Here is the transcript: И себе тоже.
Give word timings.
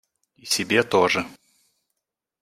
И 0.35 0.45
себе 0.45 0.81
тоже. 0.81 1.27